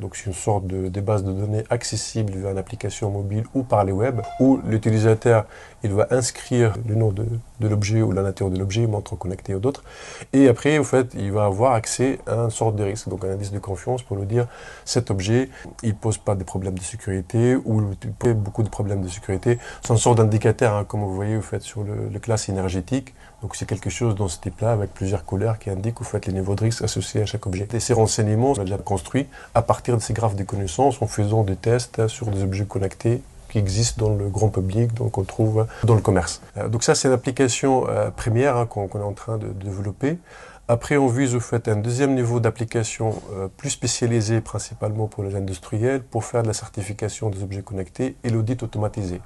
Donc 0.00 0.16
c'est 0.16 0.26
une 0.26 0.32
sorte 0.32 0.66
de, 0.66 1.00
base 1.00 1.22
de 1.24 1.32
données 1.32 1.64
accessible 1.70 2.32
via 2.32 2.50
une 2.50 2.58
application 2.58 3.10
mobile 3.10 3.44
ou 3.54 3.62
par 3.62 3.84
les 3.84 3.92
web, 3.92 4.20
où 4.40 4.60
l'utilisateur 4.66 5.46
il 5.82 5.92
va 5.92 6.06
inscrire 6.10 6.74
le 6.86 6.94
nom 6.94 7.12
de, 7.12 7.26
l'objet 7.60 8.02
ou 8.02 8.10
la 8.10 8.22
nature 8.22 8.50
de 8.50 8.58
l'objet, 8.58 8.86
montre 8.86 9.16
connecté 9.16 9.54
ou 9.54 9.60
d'autres, 9.60 9.84
et 10.32 10.48
après 10.48 10.78
au 10.78 10.84
fait 10.84 11.14
il 11.14 11.30
va 11.32 11.44
avoir 11.44 11.74
accès 11.74 12.18
à 12.26 12.34
une 12.34 12.50
sorte 12.50 12.76
de 12.76 12.84
risque, 12.84 13.08
donc 13.08 13.24
un 13.24 13.30
indice 13.30 13.52
de 13.52 13.58
confiance 13.58 14.02
pour 14.02 14.16
lui 14.16 14.26
dire 14.26 14.46
cet 14.84 15.10
objet 15.10 15.48
il 15.82 15.94
pose 15.94 16.18
pas 16.18 16.34
de 16.34 16.44
problèmes 16.44 16.78
de 16.78 16.82
sécurité 16.84 17.56
ou 17.56 17.82
il 18.02 18.12
pose 18.12 18.34
beaucoup 18.34 18.62
de 18.62 18.68
problèmes 18.68 19.02
de 19.02 19.08
sécurité. 19.08 19.58
C'est 19.82 19.92
une 19.92 19.98
sorte 19.98 20.18
d'indicateur, 20.18 20.74
hein, 20.74 20.84
comme 20.84 21.00
vous 21.00 21.14
voyez 21.14 21.36
au 21.36 21.42
fait 21.42 21.60
sur 21.60 21.84
le, 21.84 22.08
le 22.12 22.18
classe 22.18 22.48
énergétique. 22.48 23.14
Donc 23.44 23.56
c'est 23.56 23.66
quelque 23.66 23.90
chose 23.90 24.14
dans 24.14 24.28
ce 24.28 24.40
type-là 24.40 24.72
avec 24.72 24.94
plusieurs 24.94 25.26
couleurs 25.26 25.58
qui 25.58 25.68
indiquent 25.68 25.98
les 26.26 26.32
niveaux 26.32 26.54
de 26.54 26.62
risque 26.62 26.80
associés 26.80 27.20
à 27.20 27.26
chaque 27.26 27.46
objet. 27.46 27.68
Et 27.74 27.78
ces 27.78 27.92
renseignements, 27.92 28.52
on 28.52 28.58
a 28.58 28.64
déjà 28.64 28.78
construit 28.78 29.26
à 29.54 29.60
partir 29.60 29.98
de 29.98 30.02
ces 30.02 30.14
graphes 30.14 30.34
de 30.34 30.44
connaissances 30.44 31.02
en 31.02 31.06
faisant 31.06 31.44
des 31.44 31.54
tests 31.54 32.08
sur 32.08 32.28
des 32.28 32.42
objets 32.42 32.64
connectés 32.64 33.20
qui 33.50 33.58
existent 33.58 34.06
dans 34.06 34.14
le 34.14 34.30
grand 34.30 34.48
public, 34.48 34.94
donc 34.94 35.18
on 35.18 35.24
trouve 35.24 35.66
dans 35.84 35.94
le 35.94 36.00
commerce. 36.00 36.40
Euh, 36.56 36.68
donc 36.68 36.84
ça 36.84 36.94
c'est 36.94 37.10
l'application 37.10 37.86
euh, 37.86 38.10
première 38.10 38.56
hein, 38.56 38.64
qu'on 38.64 38.88
est 38.88 39.02
en 39.02 39.12
train 39.12 39.36
de, 39.36 39.48
développer. 39.48 40.16
Après, 40.66 40.96
on 40.96 41.08
vise 41.08 41.34
au 41.34 41.40
fait 41.40 41.68
un 41.68 41.76
deuxième 41.76 42.14
niveau 42.14 42.40
d'application 42.40 43.20
euh, 43.34 43.48
plus 43.54 43.68
spécialisé 43.68 44.40
principalement 44.40 45.06
pour 45.06 45.22
les 45.22 45.34
industriels 45.34 46.02
pour 46.02 46.24
faire 46.24 46.42
de 46.42 46.46
la 46.48 46.54
certification 46.54 47.28
des 47.28 47.42
objets 47.42 47.60
connectés 47.60 48.16
et 48.24 48.30
l'audit 48.30 48.62
automatisé. 48.62 49.20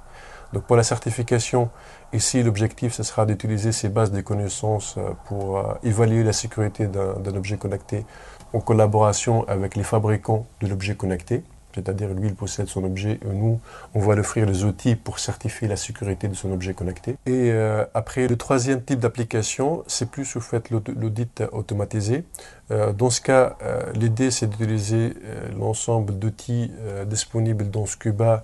Donc 0.53 0.63
pour 0.63 0.75
la 0.75 0.83
certification, 0.83 1.69
ici 2.13 2.41
l'objectif 2.41 2.93
ce 2.93 3.03
sera 3.03 3.25
d'utiliser 3.25 3.71
ces 3.71 3.89
bases 3.89 4.11
de 4.11 4.21
connaissances 4.21 4.95
euh, 4.97 5.11
pour 5.25 5.59
euh, 5.59 5.73
évaluer 5.83 6.23
la 6.23 6.33
sécurité 6.33 6.87
d'un 6.87 7.35
objet 7.35 7.57
connecté 7.57 8.05
en 8.53 8.59
collaboration 8.59 9.47
avec 9.47 9.75
les 9.75 9.83
fabricants 9.83 10.47
de 10.61 10.67
l'objet 10.67 10.95
connecté. 10.95 11.43
C'est-à-dire 11.75 12.09
lui, 12.09 12.29
il 12.29 12.35
possède 12.35 12.67
son 12.67 12.83
objet 12.83 13.19
et 13.23 13.31
nous, 13.31 13.59
on 13.93 13.99
va 13.99 14.15
lui 14.15 14.21
offrir 14.21 14.47
les 14.47 14.63
outils 14.63 14.95
pour 14.95 15.19
certifier 15.19 15.67
la 15.67 15.75
sécurité 15.75 16.27
de 16.27 16.33
son 16.33 16.51
objet 16.51 16.73
connecté. 16.73 17.11
Et 17.27 17.51
euh, 17.51 17.85
après, 17.93 18.27
le 18.27 18.35
troisième 18.37 18.81
type 18.83 18.99
d'application, 18.99 19.83
c'est 19.85 20.09
plus 20.09 20.35
au 20.35 20.39
fait 20.39 20.71
l'audit 20.71 21.43
automatisé. 21.51 22.23
Dans 22.97 23.09
ce 23.09 23.21
cas, 23.21 23.55
l'idée, 23.95 24.29
c'est 24.29 24.47
d'utiliser 24.47 25.15
l'ensemble 25.57 26.17
d'outils 26.19 26.71
disponibles 27.07 27.69
dans 27.69 27.87
Scuba 27.87 28.43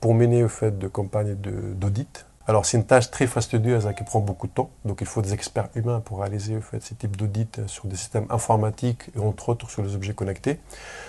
pour 0.00 0.14
mener 0.14 0.44
au 0.44 0.48
fait 0.48 0.78
de 0.78 0.88
campagnes 0.88 1.34
d'audit. 1.34 2.26
Alors 2.46 2.66
c'est 2.66 2.76
une 2.76 2.84
tâche 2.84 3.10
très 3.10 3.26
fastidieuse 3.26 3.86
hein, 3.86 3.94
qui 3.94 4.04
prend 4.04 4.20
beaucoup 4.20 4.46
de 4.46 4.52
temps, 4.52 4.68
donc 4.84 5.00
il 5.00 5.06
faut 5.06 5.22
des 5.22 5.32
experts 5.32 5.68
humains 5.74 6.00
pour 6.00 6.20
réaliser 6.20 6.58
au 6.58 6.60
fait, 6.60 6.82
ces 6.82 6.94
types 6.94 7.16
d'audits 7.16 7.48
sur 7.66 7.86
des 7.86 7.96
systèmes 7.96 8.26
informatiques 8.28 9.10
et 9.16 9.18
entre 9.18 9.48
autres 9.48 9.70
sur 9.70 9.82
les 9.82 9.94
objets 9.94 10.12
connectés. 10.12 10.60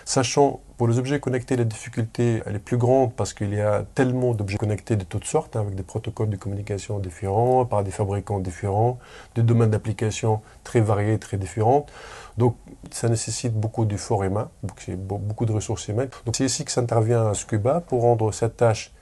Sachant 0.06 0.62
pour 0.78 0.88
les 0.88 0.98
objets 0.98 1.20
connectés, 1.20 1.58
la 1.58 1.66
difficulté 1.66 2.42
elle 2.46 2.56
est 2.56 2.60
plus 2.60 2.78
grande 2.78 3.14
parce 3.14 3.34
qu'il 3.34 3.54
y 3.54 3.60
a 3.60 3.84
tellement 3.96 4.34
d'objets 4.34 4.58
connectés 4.58 4.96
de 4.96 5.04
toutes 5.04 5.26
sortes, 5.26 5.58
hein, 5.58 5.62
avec 5.62 5.76
des 5.76 5.84
protocoles 5.84 6.30
de 6.30 6.38
communication 6.38 7.00
différents, 7.00 7.66
par 7.66 7.84
des 7.84 7.92
fabricants 7.92 8.40
différents, 8.40 8.98
des 9.36 9.44
domaines 9.44 9.72
d'application 9.72 10.42
très 10.64 10.80
variés, 10.80 11.20
très 11.20 11.36
différents. 11.36 11.86
Donc 12.38 12.56
ça 12.92 13.10
nécessite 13.10 13.54
beaucoup 13.54 13.84
d'efforts 13.84 14.24
humains, 14.24 14.50
beaucoup 14.98 15.46
de 15.46 15.52
ressources 15.52 15.90
humaines. 15.90 16.10
Donc 16.26 16.38
c'est 16.38 16.46
ici 16.46 16.64
que 16.64 16.72
ça 16.72 16.80
intervient 16.80 17.28
à 17.28 17.34
Scuba 17.34 17.82
pour 17.82 18.04
rendre 18.04 18.32
cette 18.32 18.56
tâche 18.56 18.94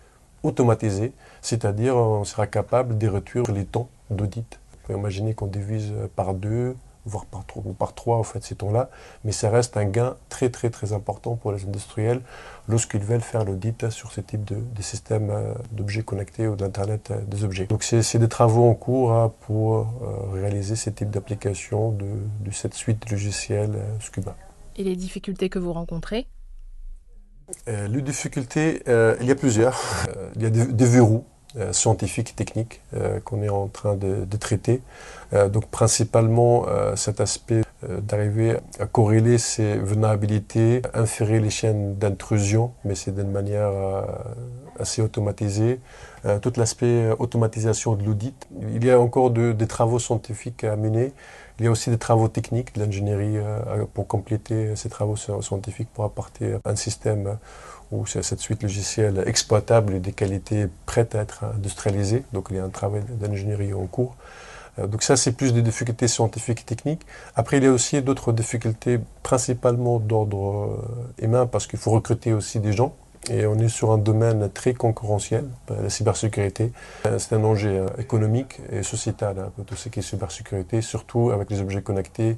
automatisé, 0.41 1.13
c'est-à-dire 1.43 1.95
on 1.95 2.23
sera 2.23 2.47
capable 2.47 2.97
de 2.97 3.07
réduire 3.07 3.43
les 3.51 3.65
temps 3.65 3.89
d'audit. 4.09 4.59
Vous 4.71 4.77
pouvez 4.87 4.97
imaginer 4.97 5.35
qu'on 5.35 5.47
divise 5.47 5.93
par 6.15 6.33
deux, 6.33 6.75
voire 7.05 7.25
par 7.25 7.45
trois, 7.45 7.63
ou 7.65 7.73
par 7.73 7.93
trois 7.93 8.17
en 8.17 8.23
fait, 8.23 8.43
ces 8.43 8.55
temps-là, 8.55 8.89
mais 9.23 9.31
ça 9.31 9.49
reste 9.49 9.77
un 9.77 9.85
gain 9.85 10.15
très 10.29 10.49
très 10.49 10.69
très 10.69 10.93
important 10.93 11.35
pour 11.35 11.51
les 11.51 11.63
industriels 11.65 12.21
lorsqu'ils 12.67 13.01
veulent 13.01 13.21
faire 13.21 13.43
l'audit 13.43 13.89
sur 13.89 14.11
ce 14.11 14.21
type 14.21 14.45
de, 14.45 14.81
systèmes 14.81 15.29
euh, 15.29 15.53
d'objets 15.71 16.03
connectés 16.03 16.47
ou 16.47 16.55
d'Internet 16.55 17.11
euh, 17.11 17.21
des 17.27 17.43
objets. 17.43 17.65
Donc 17.65 17.83
c'est 17.83 18.19
des 18.19 18.29
travaux 18.29 18.69
en 18.69 18.73
cours 18.73 19.11
hein, 19.11 19.31
pour 19.41 19.77
euh, 19.77 19.85
réaliser 20.31 20.75
ce 20.75 20.89
type 20.89 21.09
d'application 21.09 21.91
de, 21.91 22.05
cette 22.51 22.73
suite 22.75 23.09
logicielle 23.09 23.79
Scuba. 23.99 24.35
Et 24.75 24.83
les 24.83 24.95
difficultés 24.95 25.49
que 25.49 25.59
vous 25.59 25.73
rencontrez? 25.73 26.27
Les 27.67 28.01
difficultés, 28.01 28.83
il 28.87 29.27
y 29.27 29.31
a 29.31 29.35
plusieurs. 29.35 29.79
il 30.35 30.43
y 30.43 30.45
a 30.45 30.49
des 30.49 30.85
verrous 30.85 31.25
euh, 31.25 31.32
scientifique, 31.71 32.35
technique 32.35 32.81
euh, 32.95 33.19
qu'on 33.19 33.41
est 33.43 33.49
en 33.49 33.67
train 33.67 33.95
de, 33.95 34.25
traiter. 34.37 34.81
Euh, 35.33 35.49
donc 35.49 35.67
principalement 35.67 36.65
cet 36.95 37.21
aspect 37.21 37.61
d'arriver 38.01 38.57
à 38.79 38.85
corréler 38.85 39.37
ces 39.37 39.77
vulnérabilités, 39.77 40.81
inférer 40.93 41.39
les 41.39 41.49
chaînes 41.49 41.95
d'intrusion, 41.95 42.71
mais 42.85 42.95
c'est 42.95 43.13
d'une 43.13 43.31
manière 43.31 43.71
assez 44.79 45.01
automatisée. 45.01 45.79
tout 46.41 46.53
l'aspect 46.57 47.11
automatisation 47.19 47.95
de 47.95 48.03
l'audit. 48.05 48.47
Il 48.73 48.85
y 48.85 48.91
a 48.91 48.99
encore 48.99 49.31
des 49.31 49.67
travaux 49.67 49.99
scientifiques 49.99 50.63
à 50.63 50.75
mener. 50.75 51.11
Il 51.59 51.65
y 51.65 51.67
a 51.67 51.71
aussi 51.71 51.89
des 51.89 51.97
travaux 51.97 52.27
techniques, 52.27 52.73
de 52.75 52.79
l'ingénierie 52.79 53.37
pour 53.93 54.07
compléter 54.07 54.75
ces 54.75 54.89
travaux 54.89 55.15
scientifiques 55.15 55.89
pour 55.93 56.03
apporter 56.03 56.55
un 56.65 56.75
système 56.75 57.37
où 57.91 58.07
cette 58.07 58.39
suite 58.39 58.63
logicielle 58.63 59.23
exploitable 59.27 59.93
et 59.93 59.99
des 59.99 60.13
qualités 60.13 60.65
prêtes 60.85 61.13
à 61.13 61.21
être 61.21 61.43
industrialisées. 61.55 62.23
Donc 62.33 62.47
il 62.49 62.57
y 62.57 62.59
a 62.59 62.63
un 62.63 62.69
travail 62.69 63.03
d'ingénierie 63.19 63.73
en 63.73 63.85
cours. 63.85 64.15
Euh, 64.79 64.87
donc 64.87 65.03
ça, 65.03 65.15
c'est 65.15 65.33
plus 65.33 65.53
des 65.53 65.61
difficultés 65.61 66.07
scientifiques 66.07 66.61
et 66.61 66.65
techniques. 66.65 67.01
Après, 67.35 67.57
il 67.57 67.63
y 67.63 67.67
a 67.67 67.71
aussi 67.71 68.01
d'autres 68.01 68.31
difficultés, 68.31 68.99
principalement 69.21 69.99
d'ordre 69.99 70.81
euh, 71.19 71.23
humain, 71.25 71.45
parce 71.45 71.67
qu'il 71.67 71.79
faut 71.79 71.91
recruter 71.91 72.33
aussi 72.33 72.59
des 72.59 72.73
gens. 72.73 72.95
Et 73.29 73.45
on 73.45 73.57
est 73.57 73.69
sur 73.69 73.91
un 73.91 73.97
domaine 73.97 74.49
très 74.51 74.73
concurrentiel, 74.73 75.45
euh, 75.71 75.83
la 75.83 75.89
cybersécurité. 75.89 76.71
C'est 77.17 77.33
un 77.33 77.43
enjeu 77.43 77.85
économique 77.97 78.59
et 78.71 78.83
sociétal, 78.83 79.39
hein, 79.39 79.63
tout 79.65 79.75
ce 79.75 79.89
qui 79.89 79.99
est 79.99 80.03
cybersécurité, 80.03 80.81
surtout 80.81 81.31
avec 81.31 81.49
les 81.49 81.61
objets 81.61 81.81
connectés, 81.81 82.37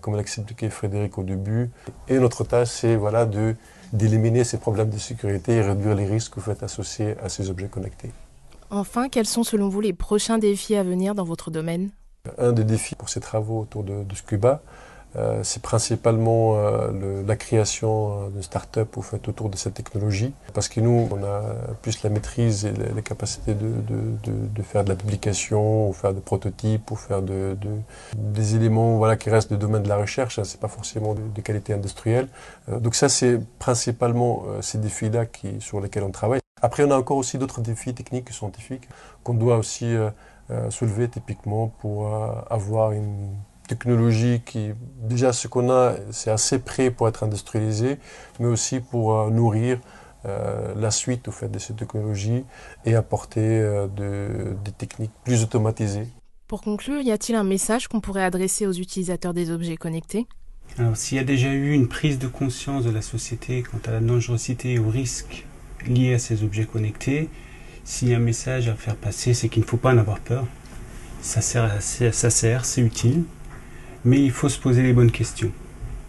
comme 0.00 0.14
l'a 0.14 0.20
expliqué 0.20 0.70
Frédéric 0.70 1.18
au 1.18 1.24
début. 1.24 1.70
Et 2.08 2.18
notre 2.20 2.44
tâche, 2.44 2.68
c'est 2.68 2.94
voilà, 2.94 3.26
de 3.26 3.56
d'éliminer 3.92 4.44
ces 4.44 4.58
problèmes 4.58 4.88
de 4.88 4.98
sécurité 4.98 5.56
et 5.56 5.60
réduire 5.60 5.94
les 5.94 6.06
risques 6.06 6.32
que 6.34 6.40
vous 6.40 6.46
faites 6.46 6.62
associés 6.62 7.14
à 7.22 7.28
ces 7.28 7.50
objets 7.50 7.68
connectés. 7.68 8.10
Enfin, 8.70 9.08
quels 9.08 9.26
sont 9.26 9.42
selon 9.42 9.68
vous 9.68 9.80
les 9.82 9.92
prochains 9.92 10.38
défis 10.38 10.76
à 10.76 10.82
venir 10.82 11.14
dans 11.14 11.24
votre 11.24 11.50
domaine? 11.50 11.90
Un 12.38 12.52
des 12.52 12.64
défis 12.64 12.94
pour 12.94 13.10
ces 13.10 13.20
travaux 13.20 13.60
autour 13.60 13.84
de, 13.84 14.02
de 14.02 14.14
Scuba, 14.14 14.62
euh, 15.14 15.40
c'est 15.42 15.60
principalement 15.60 16.54
euh, 16.56 17.22
la 17.26 17.36
création 17.36 18.12
euh, 18.12 18.28
d'une 18.30 18.42
start-up 18.42 18.96
autour 18.96 19.50
de 19.50 19.56
cette 19.56 19.74
technologie. 19.74 20.32
Parce 20.54 20.68
que 20.68 20.80
nous, 20.80 21.08
on 21.10 21.22
a 21.22 21.42
plus 21.82 22.02
la 22.02 22.10
maîtrise 22.10 22.64
et 22.64 22.72
les 22.72 23.02
capacités 23.02 23.54
de, 23.54 23.72
de, 23.88 24.62
faire 24.62 24.84
de 24.84 24.88
la 24.88 24.94
publication, 24.94 25.88
ou 25.88 25.92
faire 25.92 26.14
des 26.14 26.20
prototypes, 26.20 26.90
ou 26.90 26.96
faire 26.96 27.20
des 27.22 28.56
éléments 28.56 28.96
voilà, 28.96 29.16
qui 29.16 29.28
restent 29.28 29.52
du 29.52 29.58
domaine 29.58 29.82
de 29.82 29.88
la 29.88 29.96
recherche. 29.96 30.38
Hein, 30.38 30.44
c'est 30.44 30.60
pas 30.60 30.68
forcément 30.68 31.14
de, 31.14 31.40
qualité 31.42 31.74
industrielle. 31.74 32.28
donc 32.68 32.94
ça, 32.94 33.08
c'est 33.08 33.40
principalement 33.58 34.44
ces 34.60 34.78
défis-là 34.78 35.24
sur 35.58 35.80
lesquels 35.80 36.04
on 36.04 36.12
travaille. 36.12 36.40
Après, 36.62 36.84
on 36.84 36.90
a 36.92 36.96
encore 36.96 37.16
aussi 37.16 37.36
d'autres 37.36 37.60
défis 37.60 37.92
techniques 37.94 38.30
et 38.30 38.32
scientifiques 38.32 38.88
qu'on 39.24 39.34
doit 39.34 39.56
aussi 39.56 39.94
soulever 40.70 41.08
typiquement 41.08 41.68
pour 41.80 42.14
avoir 42.48 42.92
une 42.92 43.34
technologie 43.66 44.42
qui, 44.44 44.70
déjà 45.02 45.32
ce 45.32 45.48
qu'on 45.48 45.70
a, 45.70 45.94
c'est 46.10 46.30
assez 46.30 46.58
prêt 46.58 46.90
pour 46.90 47.08
être 47.08 47.22
industrialisé, 47.24 47.98
mais 48.40 48.46
aussi 48.46 48.80
pour 48.80 49.18
euh, 49.18 49.30
nourrir 49.30 49.80
euh, 50.24 50.74
la 50.76 50.90
suite 50.90 51.28
au 51.28 51.32
fait 51.32 51.48
de 51.48 51.58
ces 51.58 51.74
technologies 51.74 52.44
et 52.84 52.94
apporter 52.94 53.40
euh, 53.40 53.86
des 54.64 54.72
techniques 54.72 55.12
plus 55.24 55.42
automatisées. 55.42 56.06
Pour 56.46 56.60
conclure, 56.60 57.00
y 57.00 57.10
a-t-il 57.10 57.34
un 57.34 57.44
message 57.44 57.88
qu'on 57.88 58.00
pourrait 58.00 58.24
adresser 58.24 58.66
aux 58.66 58.72
utilisateurs 58.72 59.32
des 59.32 59.50
objets 59.50 59.76
connectés? 59.76 60.26
Alors, 60.78 60.96
s'il 60.96 61.18
y 61.18 61.20
a 61.20 61.24
déjà 61.24 61.48
eu 61.48 61.72
une 61.72 61.88
prise 61.88 62.18
de 62.18 62.28
conscience 62.28 62.84
de 62.84 62.90
la 62.90 63.02
société 63.02 63.62
quant 63.62 63.80
à 63.86 63.92
la 63.92 64.00
dangerosité 64.00 64.72
et 64.72 64.78
aux 64.78 64.88
risques 64.88 65.46
liés 65.86 66.14
à 66.14 66.18
ces 66.18 66.44
objets 66.44 66.64
connectés, 66.64 67.28
s'il 67.84 68.08
y 68.08 68.14
a 68.14 68.16
un 68.16 68.20
message 68.20 68.68
à 68.68 68.74
faire 68.74 68.96
passer, 68.96 69.34
c'est 69.34 69.48
qu'il 69.48 69.62
ne 69.62 69.66
faut 69.66 69.76
pas 69.76 69.92
en 69.92 69.98
avoir 69.98 70.20
peur. 70.20 70.46
Ça 71.20 71.40
sert, 71.40 71.80
ça 71.80 72.30
sert, 72.30 72.64
c'est 72.64 72.80
utile. 72.80 73.24
Mais 74.04 74.20
il 74.20 74.32
faut 74.32 74.48
se 74.48 74.58
poser 74.58 74.82
les 74.82 74.92
bonnes 74.92 75.12
questions. 75.12 75.52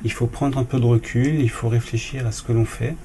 Il 0.04 0.12
faut 0.12 0.26
prendre 0.26 0.58
un 0.58 0.64
peu 0.64 0.80
de 0.80 0.86
recul, 0.86 1.40
il 1.40 1.50
faut 1.50 1.70
réfléchir 1.70 2.26
à 2.26 2.32
ce 2.32 2.42
que 2.42 2.52
l'on 2.52 2.66
fait, 2.66 2.96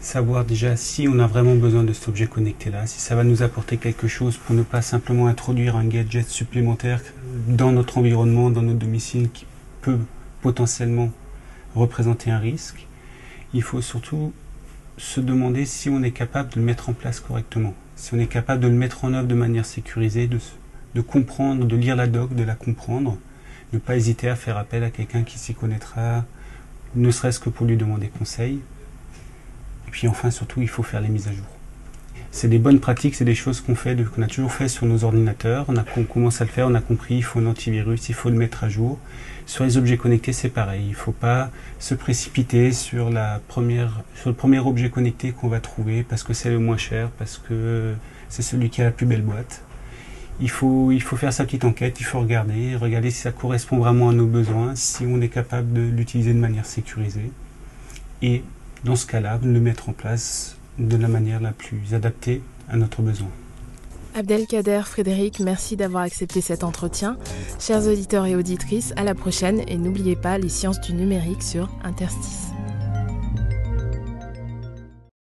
savoir 0.00 0.44
déjà 0.44 0.74
si 0.74 1.06
on 1.06 1.18
a 1.18 1.26
vraiment 1.26 1.54
besoin 1.54 1.84
de 1.84 1.92
cet 1.92 2.08
objet 2.08 2.26
connecté-là, 2.26 2.86
si 2.86 2.98
ça 2.98 3.14
va 3.14 3.24
nous 3.24 3.42
apporter 3.42 3.76
quelque 3.76 4.08
chose 4.08 4.38
pour 4.38 4.54
ne 4.54 4.62
pas 4.62 4.82
simplement 4.82 5.26
introduire 5.26 5.76
un 5.76 5.84
gadget 5.84 6.26
supplémentaire 6.28 7.00
dans 7.46 7.72
notre 7.72 7.98
environnement, 7.98 8.50
dans 8.50 8.62
notre 8.62 8.78
domicile 8.78 9.28
qui 9.30 9.46
peut 9.82 9.98
potentiellement 10.40 11.10
représenter 11.74 12.30
un 12.30 12.38
risque. 12.38 12.86
Il 13.54 13.62
faut 13.62 13.82
surtout 13.82 14.32
se 14.96 15.20
demander 15.20 15.66
si 15.66 15.90
on 15.90 16.02
est 16.02 16.10
capable 16.10 16.50
de 16.50 16.58
le 16.58 16.64
mettre 16.64 16.88
en 16.88 16.94
place 16.94 17.20
correctement, 17.20 17.74
si 17.96 18.14
on 18.14 18.18
est 18.18 18.26
capable 18.26 18.62
de 18.62 18.68
le 18.68 18.74
mettre 18.74 19.04
en 19.04 19.12
œuvre 19.12 19.28
de 19.28 19.34
manière 19.34 19.66
sécurisée, 19.66 20.26
de, 20.26 20.38
de 20.94 21.00
comprendre, 21.02 21.66
de 21.66 21.76
lire 21.76 21.96
la 21.96 22.06
doc, 22.06 22.34
de 22.34 22.42
la 22.42 22.54
comprendre, 22.54 23.18
ne 23.72 23.78
pas 23.78 23.96
hésiter 23.96 24.28
à 24.28 24.36
faire 24.36 24.56
appel 24.56 24.84
à 24.84 24.90
quelqu'un 24.90 25.22
qui 25.22 25.38
s'y 25.38 25.54
connaîtra, 25.54 26.24
ne 26.94 27.10
serait-ce 27.10 27.40
que 27.40 27.48
pour 27.48 27.66
lui 27.66 27.76
demander 27.76 28.08
conseil. 28.08 28.60
Et 29.88 29.90
puis 29.90 30.08
enfin, 30.08 30.30
surtout, 30.30 30.60
il 30.60 30.68
faut 30.68 30.82
faire 30.82 31.00
les 31.00 31.08
mises 31.08 31.28
à 31.28 31.32
jour. 31.32 31.46
C'est 32.30 32.48
des 32.48 32.58
bonnes 32.58 32.80
pratiques, 32.80 33.14
c'est 33.14 33.26
des 33.26 33.34
choses 33.34 33.60
qu'on 33.60 33.74
fait, 33.74 33.94
qu'on 34.04 34.22
a 34.22 34.26
toujours 34.26 34.52
fait 34.52 34.68
sur 34.68 34.86
nos 34.86 35.04
ordinateurs. 35.04 35.66
On, 35.68 35.76
a, 35.76 35.84
commence 36.10 36.40
à 36.40 36.44
le 36.44 36.50
faire, 36.50 36.66
on 36.66 36.74
a 36.74 36.80
compris, 36.80 37.16
il 37.16 37.22
faut 37.22 37.40
un 37.40 37.46
antivirus, 37.46 38.08
il 38.08 38.14
faut 38.14 38.30
le 38.30 38.36
mettre 38.36 38.64
à 38.64 38.70
jour. 38.70 38.98
Sur 39.44 39.64
les 39.64 39.76
objets 39.76 39.98
connectés, 39.98 40.32
c'est 40.32 40.48
pareil. 40.48 40.82
Il 40.84 40.90
ne 40.90 40.96
faut 40.96 41.12
pas 41.12 41.50
se 41.78 41.94
précipiter 41.94 42.72
sur 42.72 43.10
le 43.10 44.32
premier 44.32 44.58
objet 44.60 44.88
connecté 44.88 45.32
qu'on 45.32 45.48
va 45.48 45.60
trouver 45.60 46.04
parce 46.04 46.22
que 46.22 46.32
c'est 46.32 46.48
le 46.48 46.58
moins 46.58 46.78
cher, 46.78 47.10
parce 47.18 47.36
que 47.36 47.94
c'est 48.30 48.42
celui 48.42 48.70
qui 48.70 48.80
a 48.80 48.84
la 48.84 48.92
plus 48.92 49.06
belle 49.06 49.22
boîte 49.22 49.62
il 50.40 50.50
faut, 50.50 50.90
faire 51.16 51.32
sa 51.32 51.44
petite 51.44 51.64
enquête, 51.64 52.00
il 52.00 52.04
faut 52.04 52.20
regarder, 52.20 52.76
regarder 52.76 53.10
si 53.10 53.18
ça 53.18 53.32
correspond 53.32 53.78
vraiment 53.78 54.10
à 54.10 54.12
nos 54.12 54.26
besoins, 54.26 54.74
si 54.74 55.04
on 55.06 55.20
est 55.20 55.28
capable 55.28 55.72
de 55.72 55.82
l'utiliser 55.82 56.32
de 56.32 56.38
manière 56.38 56.66
sécurisée. 56.66 57.30
Et 58.22 58.42
dans 58.84 58.96
ce 58.96 59.06
cas-là, 59.06 59.38
le 59.42 59.60
mettre 59.60 59.88
en 59.88 59.92
place 59.92 60.56
de 60.78 60.96
la 60.96 61.08
manière 61.08 61.40
la 61.40 61.52
plus 61.52 61.94
adaptée 61.94 62.42
à 62.68 62.76
notre 62.76 63.02
besoin. 63.02 63.28
Abdelkader, 64.14 64.82
Frédéric, 64.84 65.40
merci 65.40 65.76
d'avoir 65.76 66.02
accepté 66.02 66.40
cet 66.40 66.64
entretien. 66.64 67.16
Chers 67.58 67.86
auditeurs 67.86 68.26
et 68.26 68.36
auditrices, 68.36 68.92
à 68.96 69.04
la 69.04 69.14
prochaine 69.14 69.62
et 69.68 69.78
n'oubliez 69.78 70.16
pas 70.16 70.36
les 70.36 70.50
sciences 70.50 70.80
du 70.80 70.92
numérique 70.92 71.42
sur 71.42 71.70
Interstice. 71.82 72.52